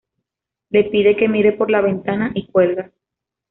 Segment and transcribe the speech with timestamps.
[0.71, 2.91] Le pide que mire por la ventana y cuelga.